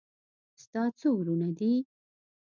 [0.63, 1.71] ستا څو ورونه دي